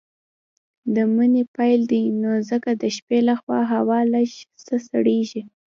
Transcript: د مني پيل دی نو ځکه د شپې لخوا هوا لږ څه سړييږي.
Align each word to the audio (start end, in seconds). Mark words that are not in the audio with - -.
د 0.95 0.95
مني 1.15 1.43
پيل 1.55 1.79
دی 1.91 2.03
نو 2.21 2.31
ځکه 2.49 2.69
د 2.81 2.83
شپې 2.95 3.19
لخوا 3.29 3.59
هوا 3.73 3.99
لږ 4.13 4.29
څه 4.65 4.75
سړييږي. 4.89 5.41